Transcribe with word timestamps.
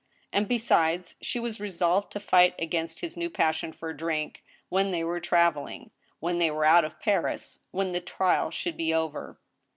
And, 0.33 0.47
besides, 0.47 1.13
she 1.21 1.39
was 1.39 1.59
resolved 1.59 2.11
to 2.13 2.19
fight 2.19 2.55
against 2.57 3.01
his 3.01 3.15
new 3.15 3.29
passion 3.29 3.71
for 3.71 3.93
drink 3.93 4.43
when 4.67 4.89
they 4.89 5.03
were 5.03 5.19
traveling, 5.19 5.91
when 6.19 6.39
they 6.39 6.49
were 6.49 6.65
out 6.65 6.83
of 6.83 6.99
Paris, 6.99 7.59
when 7.69 7.91
the 7.91 8.01
trial 8.01 8.49
should 8.49 8.77
be 8.77 8.95
over. 8.95 9.39